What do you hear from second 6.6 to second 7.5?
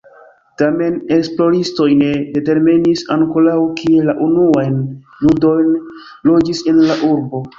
en la urbo.